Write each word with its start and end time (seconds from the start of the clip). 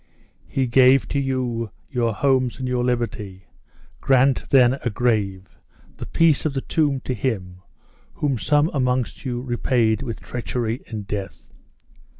"He 0.47 0.65
gave 0.65 1.07
to 1.09 1.19
you 1.19 1.69
your 1.87 2.11
homes 2.15 2.57
and 2.57 2.67
your 2.67 2.83
liberty! 2.83 3.45
grant, 3.99 4.49
then, 4.49 4.79
a 4.83 4.89
grave, 4.89 5.59
the 5.97 6.07
peace 6.07 6.43
of 6.43 6.55
the 6.55 6.61
tomb 6.61 7.01
to 7.01 7.13
him, 7.13 7.61
whom 8.15 8.39
some 8.39 8.71
amongst 8.73 9.25
you 9.25 9.41
repaid 9.41 10.01
with 10.01 10.19
treachery 10.19 10.81
and 10.87 11.05
death!" 11.07 11.53